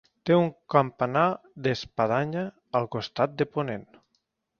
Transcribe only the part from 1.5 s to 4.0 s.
d'espadanya al costat de ponent.